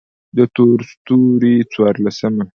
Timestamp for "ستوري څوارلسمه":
0.91-2.43